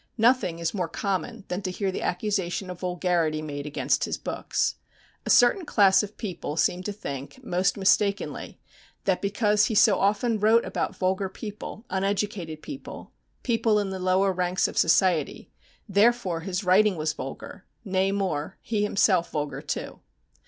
[0.17, 4.77] Nothing is more common than to hear the accusation of vulgarity made against his books.
[5.27, 8.59] A certain class of people seem to think, most mistakenly,
[9.05, 13.11] that because he so often wrote about vulgar people, uneducated people,
[13.43, 15.51] people in the lower ranks of society,
[15.87, 19.99] therefore his writing was vulgar, nay more, he himself vulgar too.